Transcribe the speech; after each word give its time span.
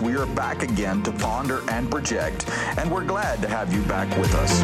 we 0.00 0.16
are 0.16 0.26
back 0.26 0.62
again 0.62 1.02
to 1.02 1.12
ponder 1.12 1.62
and 1.70 1.90
project, 1.90 2.48
and 2.78 2.90
we're 2.90 3.04
glad 3.04 3.42
to 3.42 3.48
have 3.48 3.72
you 3.72 3.82
back 3.82 4.08
with 4.16 4.34
us. 4.34 4.62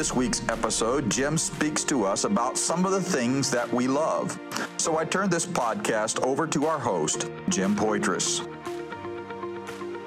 This 0.00 0.14
week's 0.14 0.40
episode, 0.48 1.10
Jim 1.10 1.36
speaks 1.36 1.84
to 1.84 2.06
us 2.06 2.24
about 2.24 2.56
some 2.56 2.86
of 2.86 2.92
the 2.92 3.02
things 3.02 3.50
that 3.50 3.70
we 3.70 3.86
love. 3.86 4.40
So 4.78 4.96
I 4.96 5.04
turn 5.04 5.28
this 5.28 5.44
podcast 5.44 6.24
over 6.24 6.46
to 6.46 6.64
our 6.64 6.78
host, 6.78 7.28
Jim 7.50 7.76
Poitras. 7.76 8.40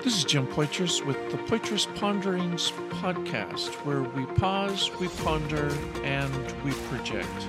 This 0.04 0.18
is 0.18 0.24
Jim 0.24 0.48
Poitras 0.48 1.06
with 1.06 1.18
the 1.30 1.38
Poitras 1.38 1.86
Ponderings 1.96 2.72
podcast, 2.90 3.70
where 3.85 4.02
we 4.02 4.26
pause, 4.34 4.90
we 5.00 5.10
ponder, 5.10 5.72
and 6.04 6.34
we 6.63 6.72
project. 6.90 7.48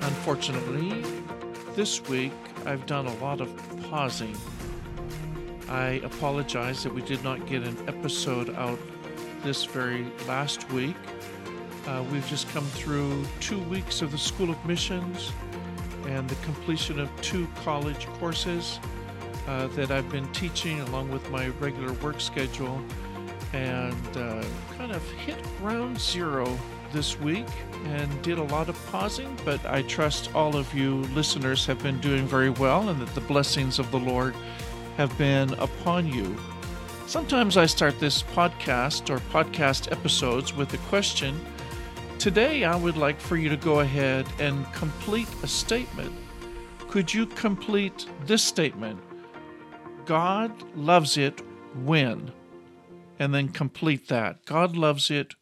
Unfortunately, 0.00 1.04
this 1.76 2.00
week 2.08 2.32
I've 2.64 2.86
done 2.86 3.06
a 3.06 3.14
lot 3.16 3.42
of 3.42 3.54
pausing. 3.90 4.34
I 5.68 6.00
apologize 6.02 6.82
that 6.82 6.94
we 6.94 7.02
did 7.02 7.22
not 7.22 7.46
get 7.46 7.62
an 7.62 7.76
episode 7.88 8.54
out 8.54 8.78
this 9.42 9.64
very 9.64 10.06
last 10.26 10.70
week. 10.72 10.96
Uh, 11.86 12.04
we've 12.12 12.26
just 12.26 12.48
come 12.50 12.64
through 12.64 13.24
two 13.40 13.58
weeks 13.64 14.02
of 14.02 14.12
the 14.12 14.18
School 14.18 14.50
of 14.50 14.66
Missions 14.66 15.32
and 16.06 16.28
the 16.28 16.34
completion 16.44 16.98
of 16.98 17.08
two 17.22 17.46
college 17.64 18.06
courses 18.18 18.78
uh, 19.46 19.66
that 19.68 19.90
I've 19.90 20.10
been 20.10 20.30
teaching 20.32 20.80
along 20.80 21.10
with 21.10 21.28
my 21.30 21.48
regular 21.60 21.92
work 21.94 22.20
schedule 22.20 22.82
and 23.52 24.16
uh, 24.16 24.44
kind 24.76 24.92
of 24.92 25.08
hit 25.12 25.36
ground 25.58 26.00
zero 26.00 26.58
this 26.92 27.18
week 27.18 27.46
and 27.84 28.22
did 28.22 28.38
a 28.38 28.42
lot 28.44 28.68
of 28.68 28.86
pausing, 28.90 29.36
but 29.44 29.64
I 29.66 29.82
trust 29.82 30.34
all 30.34 30.56
of 30.56 30.72
you 30.74 30.96
listeners 31.14 31.66
have 31.66 31.82
been 31.82 32.00
doing 32.00 32.26
very 32.26 32.50
well 32.50 32.88
and 32.88 33.00
that 33.00 33.14
the 33.14 33.20
blessings 33.22 33.78
of 33.78 33.90
the 33.90 33.98
Lord 33.98 34.34
have 34.96 35.16
been 35.16 35.54
upon 35.54 36.06
you. 36.06 36.36
Sometimes 37.10 37.56
I 37.56 37.66
start 37.66 37.98
this 37.98 38.22
podcast 38.22 39.10
or 39.10 39.18
podcast 39.32 39.90
episodes 39.90 40.54
with 40.54 40.72
a 40.74 40.78
question. 40.88 41.44
Today, 42.20 42.62
I 42.62 42.76
would 42.76 42.96
like 42.96 43.20
for 43.20 43.36
you 43.36 43.48
to 43.48 43.56
go 43.56 43.80
ahead 43.80 44.28
and 44.38 44.64
complete 44.72 45.26
a 45.42 45.48
statement. 45.48 46.12
Could 46.86 47.12
you 47.12 47.26
complete 47.26 48.06
this 48.26 48.44
statement? 48.44 49.00
God 50.04 50.52
loves 50.76 51.16
it 51.16 51.42
when. 51.84 52.30
And 53.18 53.34
then 53.34 53.48
complete 53.48 54.06
that. 54.06 54.44
God 54.44 54.76
loves 54.76 55.10
it 55.10 55.34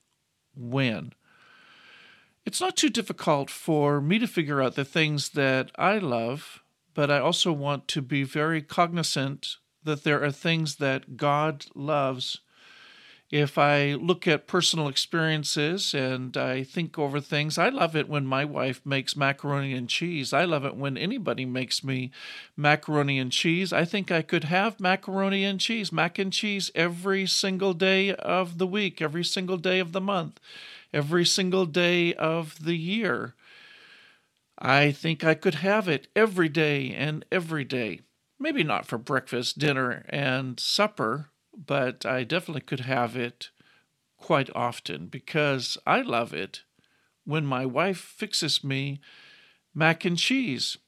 when. 0.57 1.13
It's 2.47 2.63
not 2.63 2.79
too 2.79 2.89
difficult 2.89 3.51
for 3.51 4.01
me 4.01 4.19
to 4.21 4.27
figure 4.27 4.63
out 4.63 4.75
the 4.75 4.87
things 4.87 5.29
that 5.31 5.71
I 5.77 5.99
love, 5.99 6.63
but 6.95 7.11
I 7.11 7.19
also 7.19 7.53
want 7.53 7.89
to 7.89 8.01
be 8.01 8.23
very 8.23 8.63
cognizant 8.63 9.59
that 9.89 10.05
there 10.05 10.23
are 10.23 10.31
things 10.31 10.77
that 10.77 11.17
God 11.17 11.65
loves. 11.75 12.39
If 13.31 13.59
I 13.59 13.93
look 13.95 14.27
at 14.27 14.47
personal 14.47 14.89
experiences 14.89 15.93
and 15.95 16.37
I 16.37 16.63
think 16.63 16.99
over 16.99 17.21
things, 17.21 17.59
I 17.59 17.69
love 17.69 17.95
it 17.97 18.09
when 18.09 18.25
my 18.27 18.45
wife 18.45 18.85
makes 18.87 19.17
macaroni 19.17 19.75
and 19.75 19.89
cheese. 19.89 20.33
I 20.33 20.45
love 20.45 20.65
it 20.65 20.77
when 20.77 20.97
anybody 20.97 21.45
makes 21.45 21.85
me 21.85 22.11
macaroni 22.57 23.19
and 23.19 23.33
cheese. 23.33 23.71
I 23.71 23.85
think 23.85 24.11
I 24.11 24.23
could 24.23 24.45
have 24.45 24.81
macaroni 24.81 25.45
and 25.45 25.61
cheese, 25.61 25.93
mac 25.93 26.19
and 26.19 26.33
cheese 26.33 26.71
every 26.75 27.27
single 27.27 27.75
day 27.75 28.15
of 28.15 28.57
the 28.57 28.67
week, 28.67 29.03
every 29.03 29.25
single 29.25 29.59
day 29.59 29.79
of 29.79 29.93
the 29.93 30.01
month, 30.01 30.41
every 30.93 31.27
single 31.27 31.67
day 31.67 32.15
of 32.15 32.65
the 32.65 32.77
year. 32.77 33.35
I 34.59 34.91
think 34.91 35.23
I 35.23 35.35
could 35.35 35.57
have 35.57 35.89
it 35.89 36.09
every 36.17 36.49
day 36.49 36.93
and 36.93 37.25
every 37.31 37.65
day 37.65 38.01
maybe 38.39 38.63
not 38.63 38.87
for 38.87 38.99
breakfast, 38.99 39.59
dinner, 39.59 40.05
and 40.09 40.59
supper, 40.61 41.31
but 41.57 42.07
I 42.07 42.25
definitely 42.25 42.63
could 42.63 42.81
have 42.81 43.17
it 43.17 43.51
quite 44.17 44.51
often 44.55 45.07
because 45.07 45.79
I 45.87 46.03
love 46.03 46.33
it 46.33 46.63
when 47.25 47.45
my 47.45 47.67
wife 47.67 47.99
fixes 47.99 48.65
me 48.65 49.01
mac 49.75 50.05
and 50.05 50.19
cheese. 50.19 50.79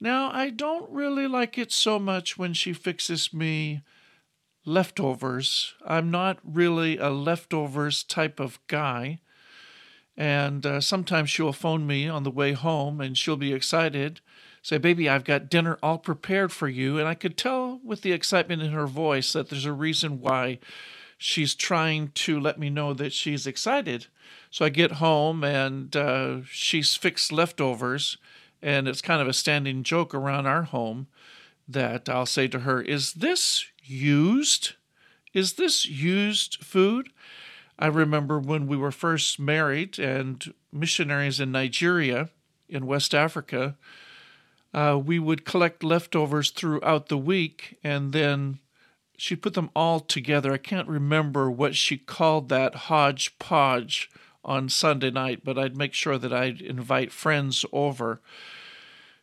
Now, 0.00 0.30
I 0.32 0.50
don't 0.50 0.90
really 0.90 1.26
like 1.26 1.56
it 1.56 1.70
so 1.70 1.98
much 1.98 2.36
when 2.36 2.54
she 2.54 2.72
fixes 2.72 3.32
me 3.32 3.82
leftovers. 4.64 5.74
I'm 5.86 6.10
not 6.10 6.38
really 6.44 6.98
a 6.98 7.10
leftovers 7.10 8.02
type 8.02 8.40
of 8.40 8.58
guy. 8.66 9.20
And 10.16 10.66
uh, 10.66 10.80
sometimes 10.80 11.30
she'll 11.30 11.52
phone 11.52 11.86
me 11.86 12.08
on 12.08 12.22
the 12.22 12.30
way 12.30 12.52
home 12.52 13.00
and 13.00 13.16
she'll 13.16 13.36
be 13.36 13.52
excited 13.52 14.20
say, 14.62 14.78
Baby, 14.78 15.08
I've 15.08 15.24
got 15.24 15.50
dinner 15.50 15.78
all 15.82 15.98
prepared 15.98 16.52
for 16.52 16.68
you. 16.68 16.98
And 16.98 17.08
I 17.08 17.14
could 17.14 17.36
tell 17.36 17.80
with 17.84 18.02
the 18.02 18.12
excitement 18.12 18.62
in 18.62 18.72
her 18.72 18.86
voice 18.86 19.32
that 19.32 19.50
there's 19.50 19.66
a 19.66 19.72
reason 19.72 20.20
why 20.20 20.60
she's 21.18 21.54
trying 21.54 22.08
to 22.14 22.40
let 22.40 22.58
me 22.58 22.70
know 22.70 22.94
that 22.94 23.12
she's 23.12 23.46
excited. 23.46 24.06
So 24.50 24.64
I 24.64 24.70
get 24.70 24.92
home 24.92 25.44
and 25.44 25.94
uh, 25.94 26.42
she's 26.44 26.94
fixed 26.94 27.32
leftovers. 27.32 28.16
And 28.62 28.86
it's 28.86 29.02
kind 29.02 29.20
of 29.20 29.26
a 29.26 29.32
standing 29.32 29.82
joke 29.82 30.14
around 30.14 30.46
our 30.46 30.62
home 30.62 31.08
that 31.68 32.08
I'll 32.08 32.26
say 32.26 32.46
to 32.48 32.60
her, 32.60 32.80
Is 32.80 33.14
this 33.14 33.66
used? 33.82 34.74
Is 35.34 35.54
this 35.54 35.86
used 35.86 36.62
food? 36.62 37.10
I 37.78 37.86
remember 37.86 38.38
when 38.38 38.68
we 38.68 38.76
were 38.76 38.92
first 38.92 39.40
married 39.40 39.98
and 39.98 40.54
missionaries 40.72 41.40
in 41.40 41.50
Nigeria, 41.50 42.28
in 42.68 42.86
West 42.86 43.14
Africa, 43.14 43.76
uh, 44.74 45.00
we 45.02 45.18
would 45.18 45.44
collect 45.44 45.84
leftovers 45.84 46.50
throughout 46.50 47.08
the 47.08 47.18
week 47.18 47.78
and 47.84 48.12
then 48.12 48.58
she 49.16 49.36
put 49.36 49.54
them 49.54 49.70
all 49.76 50.00
together. 50.00 50.52
I 50.52 50.58
can't 50.58 50.88
remember 50.88 51.50
what 51.50 51.76
she 51.76 51.96
called 51.96 52.48
that 52.48 52.74
hodgepodge 52.74 54.10
on 54.44 54.68
Sunday 54.68 55.10
night, 55.10 55.44
but 55.44 55.58
I'd 55.58 55.76
make 55.76 55.94
sure 55.94 56.18
that 56.18 56.32
I'd 56.32 56.60
invite 56.60 57.12
friends 57.12 57.64
over 57.72 58.20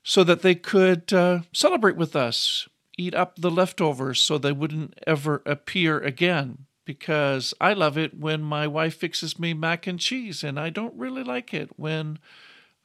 so 0.03 0.23
that 0.23 0.41
they 0.41 0.55
could 0.55 1.11
uh, 1.11 1.39
celebrate 1.51 1.97
with 1.97 2.15
us, 2.15 2.69
eat 2.97 3.13
up 3.13 3.35
the 3.35 3.51
leftovers 3.51 4.21
so 4.21 4.37
they 4.37 4.51
wouldn't 4.51 4.97
ever 5.05 5.41
appear 5.45 5.99
again. 5.99 6.65
Because 6.85 7.53
I 7.61 7.73
love 7.73 7.97
it 7.97 8.17
when 8.17 8.41
my 8.41 8.65
wife 8.65 8.95
fixes 8.95 9.37
me 9.37 9.53
mac 9.53 9.85
and 9.85 9.99
cheese, 9.99 10.43
and 10.43 10.59
I 10.59 10.71
don't 10.71 10.97
really 10.97 11.23
like 11.23 11.53
it 11.53 11.69
when 11.75 12.17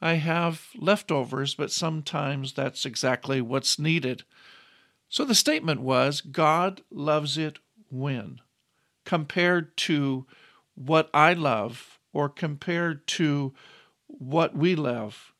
I 0.01 0.15
have 0.15 0.69
leftovers, 0.75 1.55
but 1.55 1.71
sometimes 1.71 2.53
that's 2.53 2.85
exactly 2.85 3.41
what's 3.41 3.79
needed. 3.79 4.23
So 5.09 5.25
the 5.25 5.35
statement 5.35 5.81
was 5.81 6.21
God 6.21 6.81
loves 6.91 7.37
it 7.37 7.59
when, 7.89 8.41
compared 9.05 9.77
to 9.77 10.25
what 10.75 11.09
I 11.13 11.33
love 11.33 11.99
or 12.11 12.29
compared 12.29 13.07
to 13.07 13.53
what 14.07 14.55
we 14.55 14.75
love. 14.75 15.33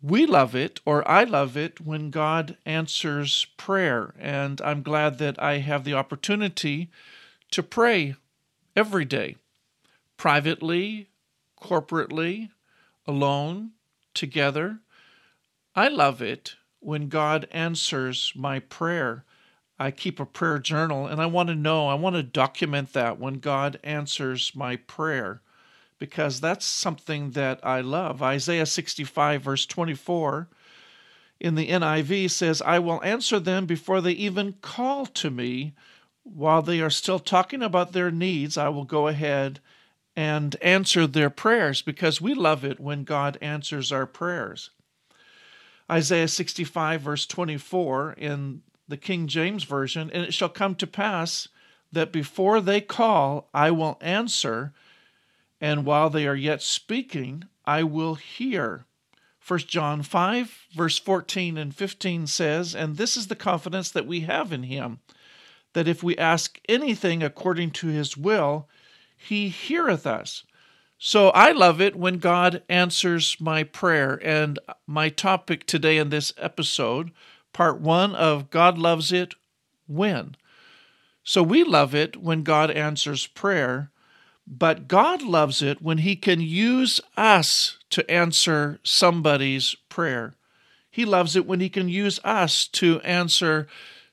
We 0.00 0.26
love 0.26 0.54
it, 0.54 0.80
or 0.84 1.06
I 1.08 1.24
love 1.24 1.56
it, 1.56 1.80
when 1.80 2.10
God 2.10 2.56
answers 2.64 3.46
prayer. 3.56 4.14
And 4.18 4.60
I'm 4.60 4.82
glad 4.82 5.18
that 5.18 5.42
I 5.42 5.58
have 5.58 5.82
the 5.82 5.94
opportunity 5.94 6.90
to 7.50 7.62
pray 7.62 8.14
every 8.76 9.04
day, 9.04 9.36
privately, 10.16 11.08
corporately, 11.60 12.50
alone, 13.08 13.72
together. 14.14 14.80
I 15.74 15.88
love 15.88 16.22
it 16.22 16.56
when 16.80 17.08
God 17.08 17.48
answers 17.50 18.32
my 18.36 18.60
prayer. 18.60 19.24
I 19.78 19.90
keep 19.90 20.20
a 20.20 20.26
prayer 20.26 20.58
journal 20.58 21.06
and 21.06 21.20
I 21.20 21.26
want 21.26 21.48
to 21.48 21.54
know, 21.54 21.88
I 21.88 21.94
want 21.94 22.16
to 22.16 22.22
document 22.22 22.92
that 22.92 23.18
when 23.18 23.34
God 23.34 23.80
answers 23.82 24.52
my 24.54 24.76
prayer 24.76 25.40
because 25.98 26.40
that's 26.40 26.66
something 26.66 27.30
that 27.30 27.60
I 27.64 27.80
love. 27.80 28.22
Isaiah 28.22 28.66
65, 28.66 29.42
verse 29.42 29.66
24 29.66 30.48
in 31.40 31.54
the 31.54 31.68
NIV 31.68 32.30
says, 32.30 32.60
I 32.62 32.78
will 32.78 33.02
answer 33.04 33.38
them 33.38 33.66
before 33.66 34.00
they 34.00 34.12
even 34.12 34.54
call 34.60 35.06
to 35.06 35.30
me. 35.30 35.74
While 36.24 36.62
they 36.62 36.80
are 36.80 36.90
still 36.90 37.18
talking 37.18 37.62
about 37.62 37.92
their 37.92 38.10
needs, 38.10 38.58
I 38.58 38.68
will 38.68 38.84
go 38.84 39.08
ahead 39.08 39.60
and 40.18 40.56
answer 40.60 41.06
their 41.06 41.30
prayers 41.30 41.80
because 41.80 42.20
we 42.20 42.34
love 42.34 42.64
it 42.64 42.80
when 42.80 43.04
God 43.04 43.38
answers 43.40 43.92
our 43.92 44.04
prayers. 44.04 44.70
Isaiah 45.88 46.26
65, 46.26 47.02
verse 47.02 47.24
24 47.24 48.14
in 48.14 48.62
the 48.88 48.96
King 48.96 49.28
James 49.28 49.62
Version, 49.62 50.10
and 50.12 50.24
it 50.24 50.34
shall 50.34 50.48
come 50.48 50.74
to 50.74 50.88
pass 50.88 51.46
that 51.92 52.10
before 52.10 52.60
they 52.60 52.80
call, 52.80 53.48
I 53.54 53.70
will 53.70 53.96
answer, 54.00 54.72
and 55.60 55.86
while 55.86 56.10
they 56.10 56.26
are 56.26 56.34
yet 56.34 56.62
speaking, 56.62 57.44
I 57.64 57.84
will 57.84 58.16
hear. 58.16 58.86
1 59.46 59.60
John 59.60 60.02
5, 60.02 60.66
verse 60.72 60.98
14 60.98 61.56
and 61.56 61.72
15 61.72 62.26
says, 62.26 62.74
And 62.74 62.96
this 62.96 63.16
is 63.16 63.28
the 63.28 63.36
confidence 63.36 63.92
that 63.92 64.06
we 64.08 64.22
have 64.22 64.52
in 64.52 64.64
him, 64.64 64.98
that 65.74 65.86
if 65.86 66.02
we 66.02 66.18
ask 66.18 66.58
anything 66.68 67.22
according 67.22 67.70
to 67.70 67.86
his 67.86 68.16
will, 68.16 68.68
he 69.18 69.48
heareth 69.48 70.06
us. 70.06 70.44
So 70.96 71.28
I 71.30 71.52
love 71.52 71.80
it 71.80 71.94
when 71.94 72.18
God 72.18 72.62
answers 72.68 73.36
my 73.40 73.62
prayer. 73.62 74.20
And 74.24 74.58
my 74.86 75.10
topic 75.10 75.66
today 75.66 75.98
in 75.98 76.10
this 76.10 76.32
episode, 76.38 77.12
part 77.52 77.80
one 77.80 78.14
of 78.14 78.50
God 78.50 78.78
Loves 78.78 79.12
It 79.12 79.34
When. 79.86 80.36
So 81.22 81.42
we 81.42 81.62
love 81.62 81.94
it 81.94 82.16
when 82.16 82.42
God 82.42 82.70
answers 82.70 83.26
prayer, 83.26 83.90
but 84.46 84.88
God 84.88 85.22
loves 85.22 85.62
it 85.62 85.82
when 85.82 85.98
He 85.98 86.16
can 86.16 86.40
use 86.40 87.00
us 87.16 87.78
to 87.90 88.10
answer 88.10 88.80
somebody's 88.82 89.74
prayer. 89.88 90.36
He 90.90 91.04
loves 91.04 91.36
it 91.36 91.46
when 91.46 91.60
He 91.60 91.68
can 91.68 91.88
use 91.88 92.18
us 92.24 92.66
to 92.68 93.00
answer 93.00 93.68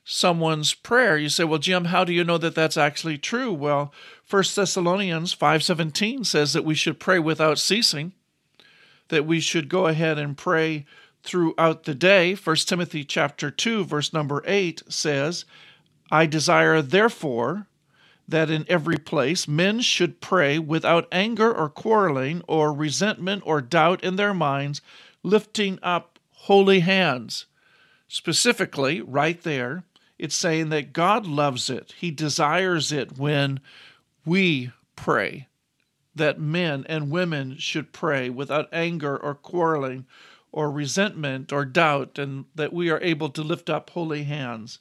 someone's 0.08 0.72
prayer. 0.72 1.18
You 1.18 1.28
say, 1.28 1.44
"Well, 1.44 1.58
Jim, 1.58 1.86
how 1.86 2.04
do 2.04 2.12
you 2.12 2.22
know 2.22 2.38
that 2.38 2.54
that's 2.54 2.76
actually 2.76 3.18
true?" 3.18 3.52
Well, 3.52 3.92
1 4.24 4.54
Thessalonians 4.54 5.34
5:17 5.34 6.24
says 6.24 6.52
that 6.52 6.64
we 6.64 6.76
should 6.76 7.00
pray 7.00 7.18
without 7.18 7.58
ceasing, 7.58 8.12
that 9.08 9.26
we 9.26 9.40
should 9.40 9.68
go 9.68 9.88
ahead 9.88 10.16
and 10.16 10.38
pray 10.38 10.86
throughout 11.24 11.84
the 11.84 11.94
day. 11.94 12.34
1 12.34 12.68
Timothy 12.68 13.04
chapter 13.04 13.50
2 13.50 13.84
verse 13.84 14.12
number 14.12 14.42
8 14.46 14.82
says, 14.88 15.44
I 16.10 16.26
desire, 16.26 16.80
therefore, 16.82 17.66
that 18.28 18.48
in 18.48 18.64
every 18.68 18.98
place 18.98 19.48
men 19.48 19.80
should 19.80 20.20
pray 20.20 20.58
without 20.58 21.08
anger 21.10 21.52
or 21.52 21.68
quarreling 21.68 22.42
or 22.46 22.72
resentment 22.72 23.42
or 23.44 23.60
doubt 23.60 24.04
in 24.04 24.14
their 24.14 24.34
minds, 24.34 24.80
lifting 25.24 25.80
up 25.82 26.20
holy 26.30 26.80
hands. 26.80 27.46
Specifically, 28.08 29.00
right 29.00 29.42
there, 29.42 29.82
it's 30.18 30.36
saying 30.36 30.70
that 30.70 30.92
God 30.92 31.26
loves 31.26 31.68
it. 31.68 31.94
He 31.98 32.10
desires 32.10 32.92
it 32.92 33.18
when 33.18 33.60
we 34.24 34.72
pray, 34.96 35.48
that 36.14 36.40
men 36.40 36.84
and 36.88 37.10
women 37.10 37.56
should 37.58 37.92
pray 37.92 38.30
without 38.30 38.68
anger 38.72 39.16
or 39.16 39.34
quarreling 39.34 40.06
or 40.52 40.70
resentment 40.70 41.52
or 41.52 41.64
doubt, 41.64 42.18
and 42.18 42.46
that 42.54 42.72
we 42.72 42.88
are 42.88 43.00
able 43.02 43.28
to 43.28 43.42
lift 43.42 43.68
up 43.68 43.90
holy 43.90 44.24
hands. 44.24 44.78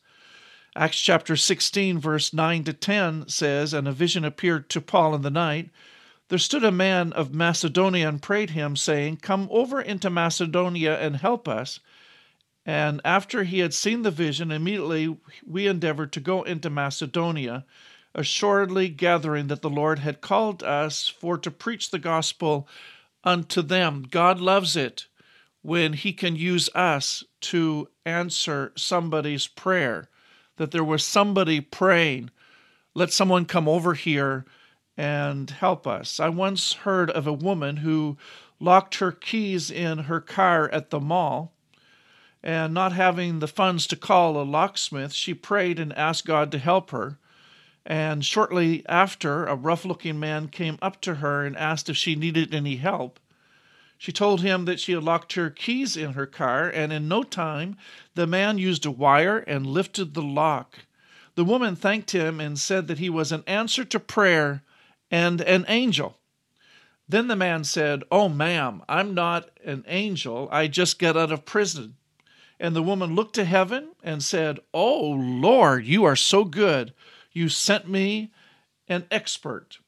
Acts 0.77 0.99
chapter 0.99 1.35
16, 1.35 1.99
verse 1.99 2.33
9 2.33 2.63
to 2.65 2.73
10 2.73 3.27
says, 3.27 3.73
And 3.73 3.87
a 3.87 3.91
vision 3.91 4.25
appeared 4.25 4.69
to 4.69 4.81
Paul 4.81 5.15
in 5.15 5.21
the 5.21 5.29
night. 5.29 5.69
There 6.27 6.39
stood 6.39 6.63
a 6.63 6.71
man 6.71 7.13
of 7.13 7.33
Macedonia 7.33 8.09
and 8.09 8.21
prayed 8.21 8.51
him, 8.51 8.75
saying, 8.75 9.17
Come 9.17 9.47
over 9.51 9.81
into 9.81 10.09
Macedonia 10.09 10.99
and 10.99 11.17
help 11.17 11.47
us. 11.47 11.79
And 12.65 12.99
after 13.05 13.43
he 13.43 13.59
had 13.59 13.73
seen 13.73 14.01
the 14.01 14.11
vision, 14.11 14.51
immediately 14.51 15.15
we 15.45 15.67
endeavored 15.67 16.11
to 16.13 16.19
go 16.19 16.43
into 16.43 16.69
Macedonia, 16.69 17.65
assuredly 18.15 18.89
gathering 18.89 19.47
that 19.47 19.61
the 19.61 19.69
Lord 19.69 19.99
had 19.99 20.21
called 20.21 20.63
us 20.63 21.07
for 21.07 21.37
to 21.37 21.51
preach 21.51 21.91
the 21.91 21.99
gospel 21.99 22.67
unto 23.23 23.61
them. 23.61 24.07
God 24.09 24.39
loves 24.39 24.75
it 24.75 25.07
when 25.61 25.93
he 25.93 26.13
can 26.13 26.35
use 26.35 26.69
us 26.73 27.23
to 27.41 27.89
answer 28.05 28.71
somebody's 28.75 29.47
prayer 29.47 30.09
that 30.57 30.71
there 30.71 30.83
was 30.83 31.03
somebody 31.03 31.59
praying, 31.59 32.29
let 32.93 33.11
someone 33.11 33.45
come 33.45 33.67
over 33.67 33.93
here 33.93 34.45
and 34.97 35.49
help 35.49 35.85
us. 35.85 36.19
I 36.19 36.29
once 36.29 36.73
heard 36.73 37.09
of 37.09 37.27
a 37.27 37.33
woman 37.33 37.77
who 37.77 38.17
locked 38.59 38.95
her 38.95 39.11
keys 39.11 39.69
in 39.69 39.99
her 39.99 40.21
car 40.21 40.69
at 40.69 40.89
the 40.89 40.99
mall, 40.99 41.54
and 42.45 42.75
not 42.75 42.93
having 42.93 43.39
the 43.39 43.47
funds 43.47 43.87
to 43.87 43.95
call 43.95 44.39
a 44.39 44.43
locksmith, 44.43 45.13
she 45.13 45.33
prayed 45.33 45.79
and 45.79 45.91
asked 45.93 46.27
God 46.27 46.51
to 46.51 46.59
help 46.59 46.91
her. 46.91 47.17
And 47.83 48.23
shortly 48.23 48.85
after, 48.87 49.45
a 49.45 49.55
rough 49.55 49.83
looking 49.83 50.19
man 50.19 50.49
came 50.49 50.77
up 50.79 51.01
to 51.01 51.15
her 51.15 51.43
and 51.43 51.57
asked 51.57 51.89
if 51.89 51.97
she 51.97 52.15
needed 52.15 52.53
any 52.53 52.75
help. 52.75 53.19
She 53.97 54.11
told 54.11 54.41
him 54.41 54.65
that 54.65 54.79
she 54.79 54.91
had 54.91 55.03
locked 55.03 55.33
her 55.33 55.49
keys 55.49 55.97
in 55.97 56.13
her 56.13 56.27
car, 56.27 56.69
and 56.69 56.93
in 56.93 57.07
no 57.07 57.23
time 57.23 57.77
the 58.13 58.27
man 58.27 58.59
used 58.59 58.85
a 58.85 58.91
wire 58.91 59.39
and 59.39 59.65
lifted 59.65 60.13
the 60.13 60.21
lock. 60.21 60.79
The 61.33 61.45
woman 61.45 61.75
thanked 61.75 62.11
him 62.11 62.39
and 62.39 62.59
said 62.59 62.87
that 62.87 62.99
he 62.99 63.09
was 63.09 63.31
an 63.31 63.43
answer 63.47 63.83
to 63.85 63.99
prayer 63.99 64.63
and 65.09 65.41
an 65.41 65.65
angel. 65.67 66.19
Then 67.09 67.27
the 67.27 67.35
man 67.35 67.63
said, 67.63 68.03
Oh, 68.11 68.29
ma'am, 68.29 68.83
I'm 68.87 69.15
not 69.15 69.49
an 69.63 69.83
angel. 69.87 70.47
I 70.51 70.67
just 70.67 70.99
got 70.99 71.17
out 71.17 71.31
of 71.31 71.45
prison. 71.45 71.95
And 72.59 72.75
the 72.75 72.83
woman 72.83 73.15
looked 73.15 73.35
to 73.35 73.45
heaven 73.45 73.89
and 74.03 74.23
said, 74.23 74.59
Oh, 74.73 75.09
Lord, 75.09 75.85
you 75.85 76.05
are 76.05 76.15
so 76.15 76.43
good. 76.43 76.93
You 77.31 77.49
sent 77.49 77.89
me 77.89 78.31
an 78.87 79.05
expert. 79.11 79.79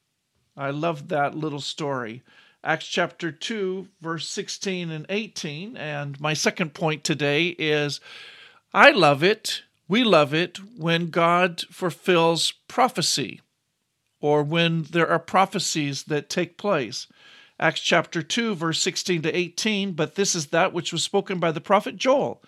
I 0.56 0.70
love 0.70 1.08
that 1.08 1.34
little 1.34 1.60
story. 1.60 2.22
Acts 2.62 2.88
chapter 2.88 3.30
2, 3.30 3.88
verse 4.00 4.28
16 4.28 4.90
and 4.90 5.06
18. 5.08 5.76
And 5.76 6.20
my 6.20 6.34
second 6.34 6.74
point 6.74 7.04
today 7.04 7.48
is 7.58 8.00
I 8.74 8.90
love 8.90 9.22
it, 9.22 9.62
we 9.86 10.04
love 10.04 10.34
it 10.34 10.58
when 10.76 11.08
God 11.08 11.62
fulfills 11.70 12.52
prophecy 12.66 13.40
or 14.20 14.42
when 14.42 14.82
there 14.82 15.08
are 15.08 15.18
prophecies 15.18 16.04
that 16.04 16.28
take 16.28 16.58
place. 16.58 17.06
Acts 17.60 17.80
chapter 17.80 18.22
2, 18.22 18.54
verse 18.54 18.80
16 18.80 19.22
to 19.22 19.36
18. 19.36 19.92
But 19.92 20.14
this 20.14 20.34
is 20.34 20.48
that 20.48 20.72
which 20.72 20.92
was 20.92 21.02
spoken 21.02 21.40
by 21.40 21.50
the 21.50 21.60
prophet 21.60 21.96
Joel. 21.96 22.42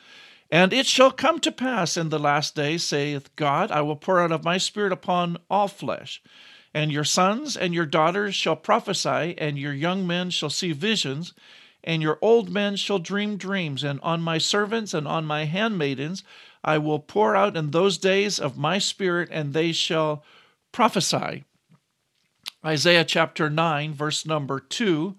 And 0.50 0.72
it 0.72 0.86
shall 0.86 1.10
come 1.10 1.38
to 1.40 1.52
pass 1.52 1.96
in 1.96 2.08
the 2.08 2.18
last 2.18 2.54
days, 2.54 2.84
saith 2.84 3.34
God, 3.36 3.70
I 3.70 3.82
will 3.82 3.96
pour 3.96 4.20
out 4.20 4.32
of 4.32 4.44
my 4.44 4.58
spirit 4.58 4.92
upon 4.92 5.38
all 5.48 5.68
flesh. 5.68 6.22
And 6.72 6.92
your 6.92 7.04
sons 7.04 7.56
and 7.56 7.74
your 7.74 7.86
daughters 7.86 8.34
shall 8.34 8.56
prophesy, 8.56 9.34
and 9.38 9.58
your 9.58 9.72
young 9.72 10.06
men 10.06 10.30
shall 10.30 10.50
see 10.50 10.72
visions, 10.72 11.34
and 11.82 12.02
your 12.02 12.18
old 12.20 12.50
men 12.50 12.76
shall 12.76 12.98
dream 12.98 13.36
dreams. 13.36 13.82
And 13.82 14.00
on 14.02 14.22
my 14.22 14.38
servants 14.38 14.94
and 14.94 15.08
on 15.08 15.24
my 15.24 15.44
handmaidens 15.44 16.22
I 16.62 16.78
will 16.78 16.98
pour 16.98 17.34
out 17.34 17.56
in 17.56 17.70
those 17.70 17.98
days 17.98 18.38
of 18.38 18.58
my 18.58 18.78
spirit, 18.78 19.28
and 19.32 19.52
they 19.52 19.72
shall 19.72 20.24
prophesy. 20.72 21.44
Isaiah 22.64 23.04
chapter 23.04 23.48
9, 23.48 23.94
verse 23.94 24.26
number 24.26 24.60
2. 24.60 25.16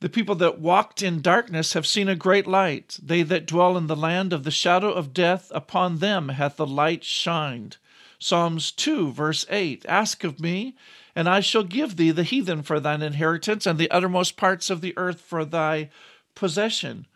The 0.00 0.08
people 0.08 0.36
that 0.36 0.60
walked 0.60 1.02
in 1.02 1.20
darkness 1.20 1.72
have 1.72 1.86
seen 1.86 2.08
a 2.08 2.14
great 2.14 2.46
light. 2.46 2.98
They 3.02 3.22
that 3.22 3.46
dwell 3.46 3.76
in 3.76 3.88
the 3.88 3.96
land 3.96 4.32
of 4.32 4.44
the 4.44 4.50
shadow 4.50 4.92
of 4.92 5.12
death, 5.12 5.50
upon 5.54 5.98
them 5.98 6.28
hath 6.28 6.56
the 6.56 6.66
light 6.66 7.02
shined. 7.02 7.78
Psalms 8.18 8.70
2, 8.70 9.12
verse 9.12 9.44
8 9.50 9.84
Ask 9.88 10.22
of 10.22 10.38
me, 10.38 10.76
and 11.16 11.28
I 11.28 11.40
shall 11.40 11.64
give 11.64 11.96
thee 11.96 12.12
the 12.12 12.22
heathen 12.22 12.62
for 12.62 12.78
thine 12.78 13.02
inheritance, 13.02 13.66
and 13.66 13.78
the 13.78 13.90
uttermost 13.90 14.36
parts 14.36 14.70
of 14.70 14.80
the 14.80 14.94
earth 14.96 15.20
for 15.20 15.44
thy 15.44 15.90
possession. 16.36 17.06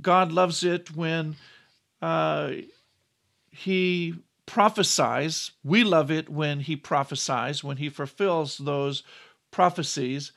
God 0.00 0.32
loves 0.32 0.64
it 0.64 0.96
when 0.96 1.36
uh, 2.00 2.52
he 3.50 4.14
prophesies. 4.46 5.52
We 5.62 5.84
love 5.84 6.10
it 6.10 6.28
when 6.28 6.60
he 6.60 6.76
prophesies, 6.76 7.64
when 7.64 7.78
he 7.78 7.88
fulfills 7.88 8.58
those 8.58 9.02
prophecies. 9.50 10.32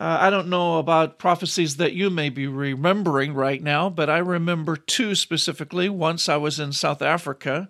Uh, 0.00 0.18
I 0.20 0.30
don't 0.30 0.48
know 0.48 0.78
about 0.78 1.18
prophecies 1.18 1.76
that 1.76 1.92
you 1.92 2.10
may 2.10 2.28
be 2.28 2.46
remembering 2.46 3.34
right 3.34 3.62
now, 3.62 3.88
but 3.88 4.10
I 4.10 4.18
remember 4.18 4.76
two 4.76 5.14
specifically. 5.14 5.88
Once 5.88 6.28
I 6.28 6.36
was 6.36 6.58
in 6.58 6.72
South 6.72 7.00
Africa 7.00 7.68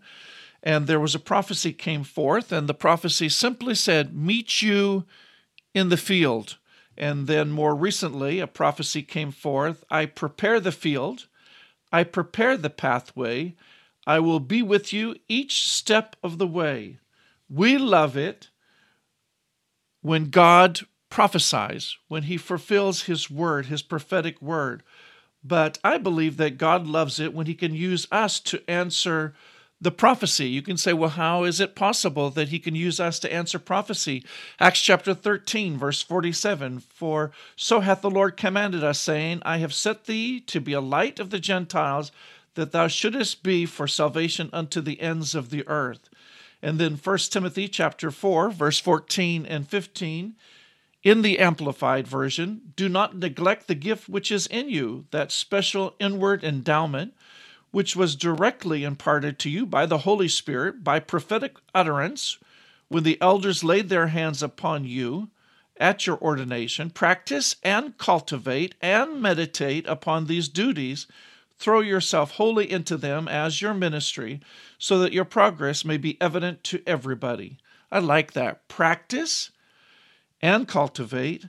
and 0.64 0.87
there 0.87 0.99
was 0.99 1.14
a 1.14 1.21
prophecy 1.21 1.73
came 1.73 2.02
forth 2.02 2.50
and 2.50 2.66
the 2.66 2.75
prophecy 2.75 3.28
simply 3.28 3.75
said 3.75 4.16
meet 4.16 4.62
you 4.62 5.04
in 5.75 5.90
the 5.90 5.97
field 5.97 6.56
and 6.97 7.26
then 7.26 7.50
more 7.50 7.75
recently 7.75 8.40
a 8.40 8.47
prophecy 8.47 9.02
came 9.02 9.30
forth 9.30 9.85
i 9.90 10.06
prepare 10.06 10.59
the 10.59 10.73
field 10.73 11.26
i 11.92 12.02
prepare 12.02 12.56
the 12.56 12.71
pathway 12.71 13.54
i 14.06 14.18
will 14.18 14.40
be 14.40 14.62
with 14.62 14.92
you 14.92 15.14
each 15.28 15.68
step 15.70 16.16
of 16.23 16.38
the 16.38 16.46
way 16.46 16.99
we 17.49 17.78
love 17.78 18.16
it 18.16 18.49
when 20.02 20.30
god 20.30 20.80
prophesies 21.08 21.96
when 22.08 22.25
he 22.25 22.37
fulfills 22.37 23.02
his 23.02 23.30
word 23.30 23.66
his 23.66 23.82
prophetic 23.82 24.40
word 24.42 24.82
but 25.42 25.78
i 25.84 25.96
believe 25.96 26.37
that 26.37 26.58
god 26.58 26.87
loves 26.87 27.20
it 27.20 27.34
when 27.34 27.46
he 27.46 27.54
can 27.54 27.75
use 27.75 28.06
us 28.11 28.40
to 28.40 28.62
answer 28.68 29.34
the 29.84 29.90
prophecy. 29.90 30.49
You 30.49 30.62
can 30.62 30.76
say, 30.76 30.92
well, 30.92 31.11
how 31.11 31.44
is 31.44 31.61
it 31.61 31.75
possible 31.75 32.30
that 32.30 32.49
he 32.49 32.58
can 32.58 32.75
use 32.75 32.99
us 32.99 33.18
to 33.20 33.32
answer 33.32 33.58
prophecy? 33.58 34.25
Acts 34.58 34.80
chapter 34.80 35.14
13, 35.14 35.76
verse 35.76 36.02
47 36.02 36.80
For 36.80 37.30
so 37.54 37.80
hath 37.80 38.00
the 38.00 38.11
Lord 38.11 38.37
commanded 38.37 38.82
us, 38.82 38.99
saying, 38.99 39.42
I 39.44 39.58
have 39.58 39.75
set 39.75 40.04
thee 40.04 40.40
to 40.40 40.61
be 40.61 40.73
a 40.73 40.80
light 40.80 41.20
of 41.20 41.30
the 41.30 41.38
Gentiles, 41.38 42.11
that 42.54 42.73
thou 42.73 42.88
shouldest 42.88 43.42
be 43.42 43.66
for 43.66 43.87
salvation 43.87 44.50
unto 44.52 44.80
the 44.80 45.00
ends 45.00 45.34
of 45.34 45.50
the 45.50 45.66
earth. 45.66 46.08
And 46.62 46.78
then 46.78 46.96
1 46.96 47.18
Timothy 47.30 47.68
chapter 47.68 48.11
4, 48.11 48.50
verse 48.50 48.78
14 48.78 49.44
and 49.44 49.68
15 49.68 50.34
in 51.02 51.23
the 51.23 51.38
Amplified 51.38 52.08
Version, 52.08 52.73
do 52.76 52.88
not 52.88 53.16
neglect 53.16 53.66
the 53.66 53.75
gift 53.75 54.08
which 54.08 54.32
is 54.32 54.46
in 54.46 54.70
you, 54.70 55.04
that 55.11 55.30
special 55.30 55.94
inward 56.00 56.42
endowment, 56.42 57.12
which 57.70 57.94
was 57.94 58.16
directly 58.16 58.84
imparted 58.84 59.38
to 59.40 59.50
you 59.50 59.66
by 59.66 59.84
the 59.84 59.99
Holy 59.99 60.28
Spirit 60.28 60.82
by 60.82 60.99
prophetic 60.99 61.56
utterance 61.75 62.38
when 62.88 63.02
the 63.02 63.20
elders 63.20 63.64
laid 63.64 63.88
their 63.88 64.06
hands 64.06 64.42
upon 64.42 64.84
you 64.84 65.28
at 65.76 66.06
your 66.06 66.16
ordination. 66.18 66.88
Practice 66.88 67.56
and 67.62 67.99
cultivate 67.99 68.75
and 68.80 69.20
meditate 69.20 69.87
upon 69.87 70.26
these 70.26 70.49
duties. 70.49 71.06
Throw 71.64 71.80
yourself 71.80 72.33
wholly 72.33 72.71
into 72.71 72.99
them 72.99 73.26
as 73.26 73.62
your 73.62 73.73
ministry, 73.73 74.42
so 74.76 74.99
that 74.99 75.14
your 75.14 75.25
progress 75.25 75.83
may 75.83 75.97
be 75.97 76.21
evident 76.21 76.62
to 76.64 76.83
everybody. 76.87 77.56
I 77.90 78.00
like 78.00 78.35
that. 78.35 78.68
Practice 78.68 79.50
and 80.42 80.68
cultivate 80.68 81.47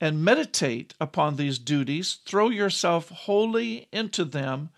and 0.00 0.24
meditate 0.24 0.94
upon 1.00 1.36
these 1.36 1.60
duties. 1.60 2.18
Throw 2.24 2.48
yourself 2.48 3.10
wholly 3.10 3.86
into 3.92 4.24
them 4.24 4.70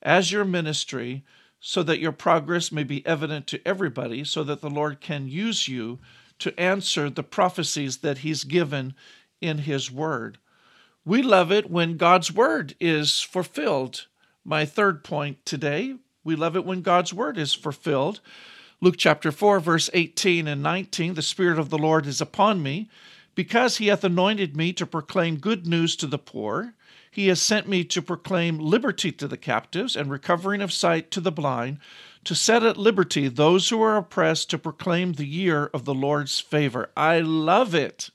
as 0.00 0.32
your 0.32 0.46
ministry 0.46 1.22
so 1.60 1.82
that 1.82 2.00
your 2.00 2.12
progress 2.12 2.72
may 2.72 2.84
be 2.84 3.04
evident 3.04 3.46
to 3.48 3.60
everybody, 3.68 4.24
so 4.24 4.42
that 4.42 4.62
the 4.62 4.70
Lord 4.70 5.02
can 5.02 5.28
use 5.28 5.68
you 5.68 5.98
to 6.38 6.58
answer 6.58 7.10
the 7.10 7.22
prophecies 7.22 7.98
that 7.98 8.18
He's 8.18 8.44
given 8.44 8.94
in 9.42 9.58
His 9.58 9.90
Word. 9.90 10.38
We 11.08 11.22
love 11.22 11.50
it 11.50 11.70
when 11.70 11.96
God's 11.96 12.30
Word 12.30 12.74
is 12.78 13.22
fulfilled. 13.22 14.08
My 14.44 14.66
third 14.66 15.02
point 15.02 15.42
today 15.46 15.94
we 16.22 16.36
love 16.36 16.54
it 16.54 16.66
when 16.66 16.82
God's 16.82 17.14
Word 17.14 17.38
is 17.38 17.54
fulfilled. 17.54 18.20
Luke 18.82 18.96
chapter 18.98 19.32
4, 19.32 19.58
verse 19.58 19.88
18 19.94 20.46
and 20.46 20.62
19 20.62 21.14
The 21.14 21.22
Spirit 21.22 21.58
of 21.58 21.70
the 21.70 21.78
Lord 21.78 22.04
is 22.04 22.20
upon 22.20 22.62
me, 22.62 22.90
because 23.34 23.78
he 23.78 23.86
hath 23.86 24.04
anointed 24.04 24.54
me 24.54 24.74
to 24.74 24.84
proclaim 24.84 25.38
good 25.38 25.66
news 25.66 25.96
to 25.96 26.06
the 26.06 26.18
poor. 26.18 26.74
He 27.10 27.28
has 27.28 27.40
sent 27.40 27.66
me 27.66 27.84
to 27.84 28.02
proclaim 28.02 28.58
liberty 28.58 29.10
to 29.12 29.26
the 29.26 29.38
captives 29.38 29.96
and 29.96 30.10
recovering 30.10 30.60
of 30.60 30.74
sight 30.74 31.10
to 31.12 31.22
the 31.22 31.32
blind, 31.32 31.78
to 32.24 32.34
set 32.34 32.62
at 32.62 32.76
liberty 32.76 33.28
those 33.28 33.70
who 33.70 33.80
are 33.80 33.96
oppressed, 33.96 34.50
to 34.50 34.58
proclaim 34.58 35.14
the 35.14 35.26
year 35.26 35.70
of 35.72 35.86
the 35.86 35.94
Lord's 35.94 36.38
favor. 36.38 36.90
I 36.94 37.20
love 37.20 37.74
it 37.74 38.10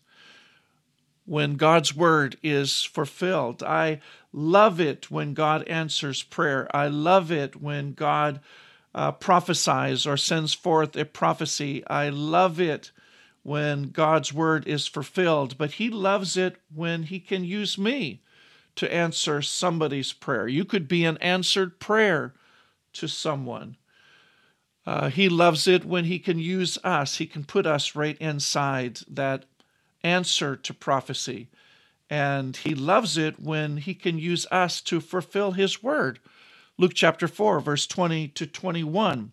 when 1.25 1.55
God's 1.55 1.95
word 1.95 2.37
is 2.43 2.83
fulfilled. 2.83 3.63
I 3.63 4.01
love 4.31 4.79
it 4.79 5.09
when 5.09 5.33
God 5.33 5.63
answers 5.67 6.23
prayer. 6.23 6.67
I 6.75 6.87
love 6.87 7.31
it 7.31 7.61
when 7.61 7.93
God 7.93 8.39
uh, 8.93 9.11
prophesies 9.13 10.05
or 10.05 10.17
sends 10.17 10.53
forth 10.53 10.95
a 10.95 11.05
prophecy. 11.05 11.85
I 11.87 12.09
love 12.09 12.59
it 12.59 12.91
when 13.43 13.89
God's 13.89 14.33
word 14.33 14.67
is 14.67 14.87
fulfilled, 14.87 15.57
but 15.57 15.73
He 15.73 15.89
loves 15.89 16.37
it 16.37 16.57
when 16.73 17.03
He 17.03 17.19
can 17.19 17.43
use 17.43 17.77
me 17.77 18.21
to 18.75 18.91
answer 18.91 19.41
somebody's 19.41 20.13
prayer. 20.13 20.47
You 20.47 20.65
could 20.65 20.87
be 20.87 21.05
an 21.05 21.17
answered 21.17 21.79
prayer 21.79 22.33
to 22.93 23.07
someone. 23.07 23.77
Uh, 24.85 25.09
he 25.09 25.29
loves 25.29 25.67
it 25.67 25.85
when 25.85 26.05
He 26.05 26.19
can 26.19 26.39
use 26.39 26.77
us, 26.83 27.17
He 27.17 27.25
can 27.25 27.43
put 27.43 27.65
us 27.65 27.95
right 27.95 28.17
inside 28.19 28.99
that 29.09 29.45
answer 30.03 30.55
to 30.55 30.73
prophecy. 30.73 31.49
And 32.09 32.55
He 32.57 32.75
loves 32.75 33.17
it 33.17 33.39
when 33.39 33.77
He 33.77 33.93
can 33.93 34.17
use 34.17 34.45
us 34.51 34.81
to 34.81 34.99
fulfill 34.99 35.51
His 35.51 35.81
word. 35.81 36.19
Luke 36.77 36.93
chapter 36.95 37.27
4, 37.27 37.59
verse 37.59 37.85
20 37.85 38.29
to 38.29 38.47
21. 38.47 39.31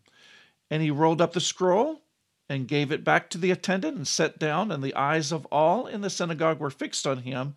And 0.71 0.83
he 0.83 0.91
rolled 0.91 1.23
up 1.23 1.33
the 1.33 1.41
scroll 1.41 2.03
and 2.49 2.69
gave 2.69 2.93
it 2.93 3.03
back 3.03 3.31
to 3.31 3.39
the 3.39 3.51
attendant 3.51 3.97
and 3.97 4.07
sat 4.07 4.39
down, 4.39 4.71
and 4.71 4.83
the 4.83 4.95
eyes 4.95 5.33
of 5.33 5.47
all 5.47 5.87
in 5.87 6.03
the 6.03 6.11
synagogue 6.11 6.61
were 6.61 6.71
fixed 6.71 7.07
on 7.07 7.19
him. 7.19 7.55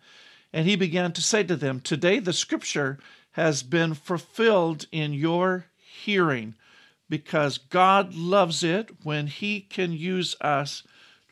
And 0.52 0.66
he 0.66 0.76
began 0.76 1.12
to 1.12 1.20
say 1.20 1.42
to 1.44 1.56
them, 1.56 1.80
Today 1.80 2.18
the 2.18 2.32
scripture 2.32 2.98
has 3.32 3.62
been 3.62 3.94
fulfilled 3.94 4.86
in 4.90 5.12
your 5.12 5.66
hearing, 5.76 6.54
because 7.10 7.58
God 7.58 8.14
loves 8.14 8.64
it 8.64 8.88
when 9.02 9.26
he 9.26 9.60
can 9.60 9.92
use 9.92 10.34
us 10.40 10.82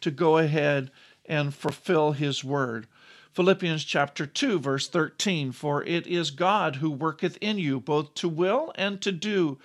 to 0.03 0.11
go 0.11 0.39
ahead 0.39 0.91
and 1.26 1.55
fulfill 1.55 2.12
his 2.12 2.45
word. 2.45 2.87
Philippians 3.33 3.85
chapter 3.85 4.26
2 4.26 4.59
verse 4.59 4.88
13 4.88 5.52
for 5.52 5.83
it 5.85 6.07
is 6.07 6.31
God 6.31 6.76
who 6.76 6.91
worketh 6.91 7.38
in 7.41 7.59
you 7.59 7.81
both 7.81 8.14
to 8.14 8.29
will 8.29 8.73
and 8.75 9.00
to 9.00 9.12
do 9.12 9.59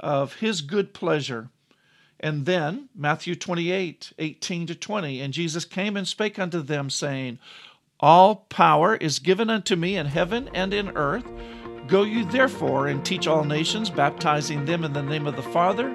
of 0.00 0.36
his 0.36 0.60
good 0.60 0.92
pleasure. 0.92 1.48
And 2.18 2.46
then 2.46 2.88
Matthew 2.94 3.34
28 3.34 4.12
18 4.18 4.66
to 4.66 4.74
20 4.74 5.20
and 5.20 5.32
Jesus 5.32 5.64
came 5.64 5.96
and 5.96 6.06
spake 6.06 6.38
unto 6.38 6.60
them 6.62 6.90
saying 6.90 7.38
all 8.00 8.46
power 8.48 8.96
is 8.96 9.20
given 9.20 9.48
unto 9.48 9.76
me 9.76 9.96
in 9.96 10.06
heaven 10.06 10.50
and 10.52 10.74
in 10.74 10.96
earth 10.96 11.26
go 11.86 12.02
you 12.02 12.24
therefore 12.24 12.88
and 12.88 13.04
teach 13.04 13.26
all 13.26 13.44
nations 13.44 13.90
baptizing 13.90 14.64
them 14.64 14.82
in 14.84 14.92
the 14.92 15.02
name 15.02 15.26
of 15.26 15.36
the 15.36 15.42
Father 15.42 15.94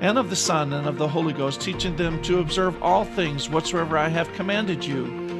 and 0.00 0.18
of 0.18 0.30
the 0.30 0.36
Son 0.36 0.72
and 0.72 0.86
of 0.86 0.98
the 0.98 1.08
Holy 1.08 1.32
Ghost 1.32 1.60
teaching 1.60 1.94
them 1.96 2.20
to 2.22 2.40
observe 2.40 2.82
all 2.82 3.04
things 3.04 3.48
whatsoever 3.48 3.96
I 3.96 4.08
have 4.08 4.32
commanded 4.32 4.84
you 4.84 5.30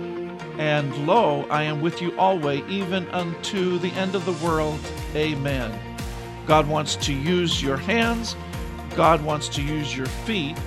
and 0.61 1.07
lo, 1.07 1.47
I 1.49 1.63
am 1.63 1.81
with 1.81 2.03
you 2.03 2.15
always, 2.19 2.63
even 2.69 3.09
unto 3.13 3.79
the 3.79 3.91
end 3.93 4.15
of 4.15 4.27
the 4.27 4.45
world. 4.45 4.79
Amen. 5.15 5.73
God 6.47 6.69
wants 6.69 6.97
to 6.97 7.15
use 7.15 7.63
your 7.63 7.79
hands. 7.79 8.37
God 8.95 9.25
wants 9.25 9.49
to 9.49 9.63
use 9.63 9.97
your 9.97 10.05
feet. 10.05 10.59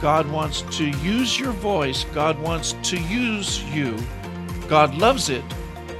God 0.00 0.30
wants 0.30 0.62
to 0.78 0.88
use 0.88 1.38
your 1.38 1.52
voice. 1.52 2.04
God 2.14 2.38
wants 2.38 2.74
to 2.84 2.98
use 2.98 3.62
you. 3.64 3.98
God 4.66 4.94
loves 4.94 5.28
it 5.28 5.44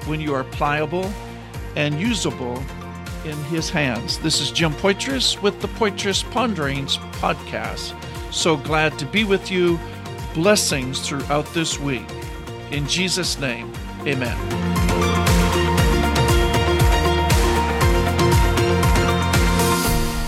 when 0.07 0.21
you 0.21 0.33
are 0.33 0.45
pliable 0.45 1.13
and 1.77 2.01
usable 2.01 2.63
in 3.25 3.37
His 3.45 3.71
hands. 3.71 4.19
This 4.19 4.41
is 4.41 4.51
Jim 4.51 4.73
Poitras 4.75 5.41
with 5.41 5.61
the 5.61 5.69
Poitras 5.69 6.29
Ponderings 6.31 6.99
podcast. 7.21 7.95
So 8.33 8.57
glad 8.57 8.99
to 8.99 9.07
be 9.07 9.25
with 9.25 9.51
you. 9.51 9.79
Blessings 10.35 11.01
throughout 11.01 11.47
this 11.55 11.79
week. 11.79 12.07
In 12.71 12.87
Jesus' 12.89 13.39
name, 13.39 13.73
amen. 14.01 14.37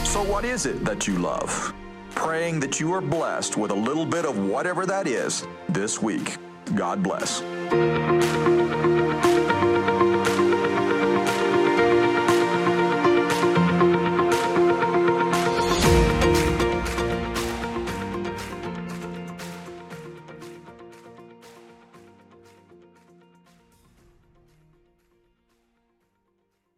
So, 0.05 0.23
what 0.23 0.45
is 0.45 0.67
it 0.67 0.85
that 0.85 1.07
you 1.07 1.19
love? 1.19 1.75
Praying 2.15 2.61
that 2.61 2.81
you 2.81 2.93
are 2.95 3.00
blessed 3.00 3.57
with 3.57 3.71
a 3.71 3.75
little 3.75 4.07
bit 4.07 4.25
of 4.25 4.38
whatever 4.38 4.87
that 4.87 5.07
is 5.07 5.47
this 5.69 6.00
week. 6.00 6.37
God 6.75 7.03
bless. 7.03 7.43